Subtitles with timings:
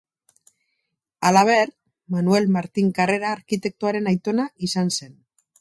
[1.29, 1.69] Halaber,
[2.15, 5.17] Manuel Martin Karrera arkitektoaren aitona izan zen.